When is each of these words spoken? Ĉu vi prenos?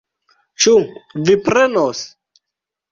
Ĉu 0.65 0.73
vi 1.29 1.37
prenos? 1.51 2.05